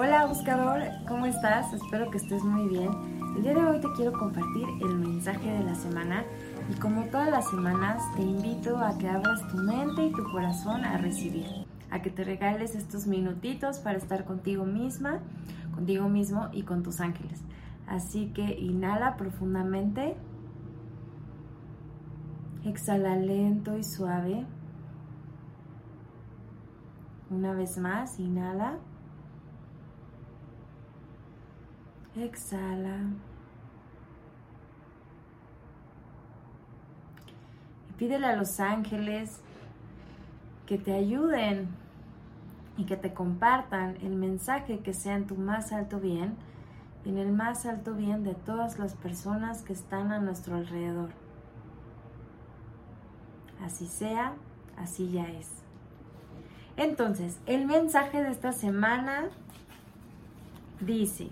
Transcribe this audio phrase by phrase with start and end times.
[0.00, 1.72] Hola buscador, ¿cómo estás?
[1.72, 2.88] Espero que estés muy bien.
[3.34, 6.24] El día de hoy te quiero compartir el mensaje de la semana
[6.70, 10.84] y como todas las semanas te invito a que abras tu mente y tu corazón
[10.84, 11.48] a recibir,
[11.90, 15.18] a que te regales estos minutitos para estar contigo misma,
[15.74, 17.42] contigo mismo y con tus ángeles.
[17.88, 20.16] Así que inhala profundamente,
[22.64, 24.46] exhala lento y suave.
[27.30, 28.78] Una vez más, inhala.
[32.24, 32.98] Exhala.
[37.88, 39.40] Y pídele a los ángeles
[40.66, 41.68] que te ayuden
[42.76, 46.36] y que te compartan el mensaje que sea en tu más alto bien
[47.04, 51.10] y en el más alto bien de todas las personas que están a nuestro alrededor.
[53.64, 54.34] Así sea,
[54.76, 55.48] así ya es.
[56.76, 59.28] Entonces, el mensaje de esta semana
[60.80, 61.30] dice,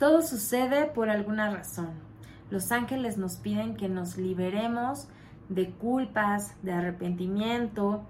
[0.00, 1.90] Todo sucede por alguna razón.
[2.48, 5.08] Los ángeles nos piden que nos liberemos
[5.50, 8.06] de culpas, de arrepentimiento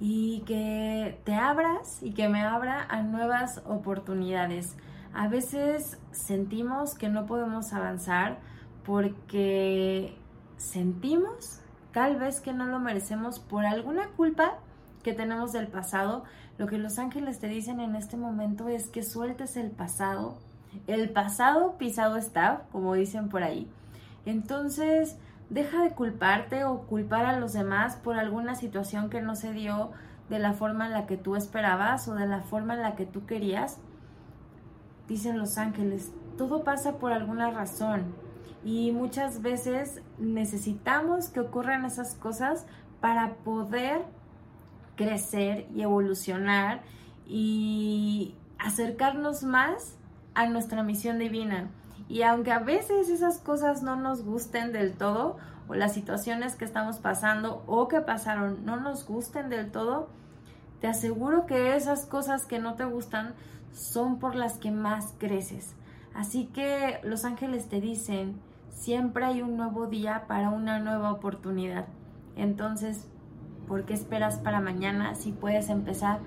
[0.00, 4.76] y que te abras y que me abra a nuevas oportunidades.
[5.14, 8.40] A veces sentimos que no podemos avanzar
[8.84, 10.18] porque
[10.56, 11.60] sentimos
[11.92, 14.58] tal vez que no lo merecemos por alguna culpa
[15.04, 16.24] que tenemos del pasado.
[16.58, 20.38] Lo que los ángeles te dicen en este momento es que sueltes el pasado,
[20.86, 23.70] el pasado pisado está, como dicen por ahí.
[24.24, 25.16] Entonces,
[25.50, 29.90] deja de culparte o culpar a los demás por alguna situación que no se dio
[30.28, 33.06] de la forma en la que tú esperabas o de la forma en la que
[33.06, 33.78] tú querías.
[35.08, 38.14] Dicen los ángeles, todo pasa por alguna razón
[38.64, 42.66] y muchas veces necesitamos que ocurran esas cosas
[43.00, 44.02] para poder
[44.96, 46.82] crecer y evolucionar
[47.26, 49.98] y acercarnos más
[50.34, 51.68] a nuestra misión divina.
[52.08, 55.36] Y aunque a veces esas cosas no nos gusten del todo,
[55.68, 60.08] o las situaciones que estamos pasando o que pasaron no nos gusten del todo,
[60.80, 63.34] te aseguro que esas cosas que no te gustan
[63.72, 65.74] son por las que más creces.
[66.14, 68.40] Así que los ángeles te dicen,
[68.70, 71.86] siempre hay un nuevo día para una nueva oportunidad.
[72.36, 73.06] Entonces,
[73.68, 76.18] ¿por qué esperas para mañana si puedes empezar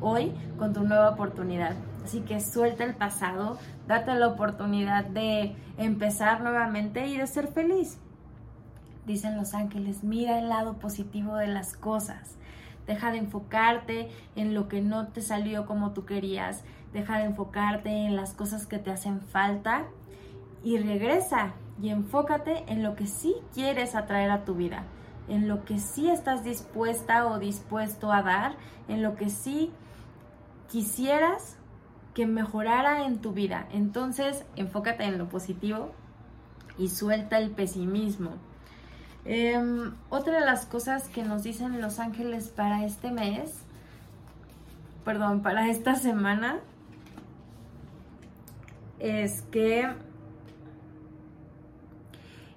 [0.00, 1.74] hoy con tu nueva oportunidad?
[2.06, 3.58] Así que suelta el pasado,
[3.88, 7.98] date la oportunidad de empezar nuevamente y de ser feliz.
[9.06, 12.36] Dicen los ángeles, mira el lado positivo de las cosas.
[12.86, 16.62] Deja de enfocarte en lo que no te salió como tú querías.
[16.92, 19.86] Deja de enfocarte en las cosas que te hacen falta
[20.62, 24.84] y regresa y enfócate en lo que sí quieres atraer a tu vida,
[25.26, 28.54] en lo que sí estás dispuesta o dispuesto a dar,
[28.86, 29.72] en lo que sí
[30.68, 31.58] quisieras
[32.16, 33.68] que mejorara en tu vida.
[33.72, 35.92] Entonces, enfócate en lo positivo
[36.78, 38.30] y suelta el pesimismo.
[39.26, 43.52] Em, otra de las cosas que nos dicen los ángeles para este mes,
[45.04, 46.60] perdón, para esta semana,
[48.98, 49.86] es que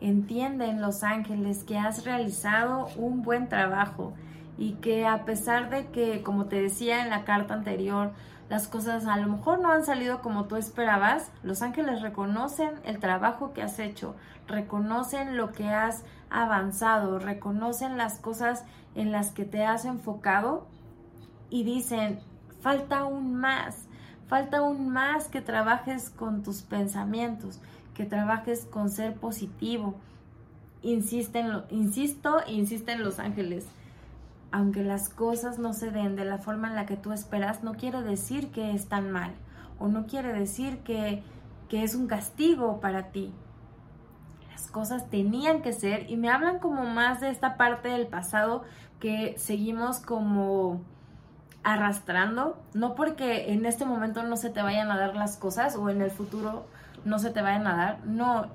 [0.00, 4.14] entienden los ángeles que has realizado un buen trabajo
[4.58, 8.10] y que a pesar de que, como te decía en la carta anterior,
[8.48, 12.98] las cosas a lo mejor no han salido como tú esperabas, los ángeles reconocen el
[12.98, 14.14] trabajo que has hecho,
[14.46, 20.66] reconocen lo que has avanzado, reconocen las cosas en las que te has enfocado
[21.48, 22.20] y dicen,
[22.60, 23.86] falta aún más,
[24.28, 27.60] falta aún más que trabajes con tus pensamientos,
[27.94, 29.94] que trabajes con ser positivo.
[30.82, 33.66] Insisten, insisto, insisten los ángeles
[34.50, 37.74] aunque las cosas no se den de la forma en la que tú esperas, no
[37.74, 39.32] quiere decir que están mal
[39.78, 41.22] o no quiere decir que,
[41.68, 43.32] que es un castigo para ti.
[44.50, 48.62] Las cosas tenían que ser y me hablan como más de esta parte del pasado
[49.00, 50.80] que seguimos como
[51.64, 55.88] arrastrando, no porque en este momento no se te vayan a dar las cosas o
[55.88, 56.66] en el futuro
[57.04, 58.48] no se te vayan a dar, no,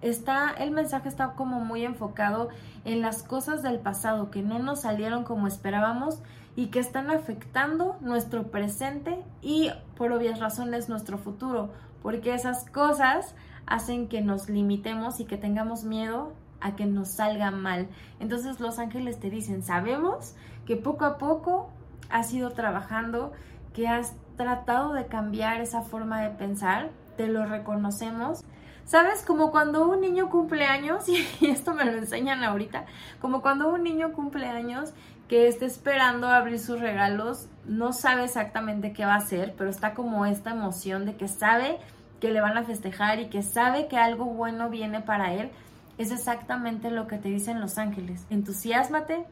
[0.00, 2.48] está, el mensaje está como muy enfocado
[2.84, 6.20] en las cosas del pasado que no nos salieron como esperábamos
[6.54, 11.70] y que están afectando nuestro presente y por obvias razones nuestro futuro,
[12.02, 13.34] porque esas cosas
[13.66, 17.88] hacen que nos limitemos y que tengamos miedo a que nos salga mal.
[18.20, 20.34] Entonces los ángeles te dicen, sabemos
[20.64, 21.68] que poco a poco
[22.08, 23.32] has ido trabajando,
[23.74, 28.42] que has tratado de cambiar esa forma de pensar, te lo reconocemos
[28.86, 29.22] ¿Sabes?
[29.22, 32.86] Como cuando un niño cumple años, y esto me lo enseñan ahorita,
[33.20, 34.94] como cuando un niño cumple años,
[35.28, 39.92] que esté esperando abrir sus regalos, no sabe exactamente qué va a hacer, pero está
[39.92, 41.78] como esta emoción de que sabe
[42.20, 45.50] que le van a festejar y que sabe que algo bueno viene para él,
[45.98, 48.24] es exactamente lo que te dicen los ángeles.
[48.30, 49.24] Entusiasmate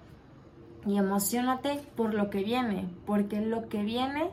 [0.84, 4.30] y emocionate por lo que viene, porque lo que viene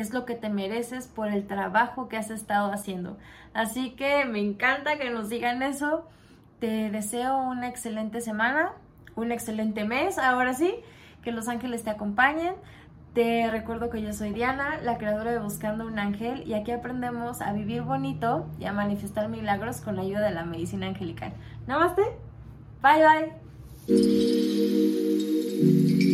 [0.00, 3.18] es lo que te mereces por el trabajo que has estado haciendo.
[3.54, 6.06] Así que me encanta que nos digan eso.
[6.60, 8.72] Te deseo una excelente semana,
[9.16, 10.74] un excelente mes, ahora sí,
[11.22, 12.54] que los ángeles te acompañen.
[13.14, 17.40] Te recuerdo que yo soy Diana, la creadora de Buscando un Ángel, y aquí aprendemos
[17.40, 21.32] a vivir bonito y a manifestar milagros con la ayuda de la medicina angelical.
[21.66, 22.02] Namaste,
[22.82, 23.32] bye
[23.88, 26.07] bye.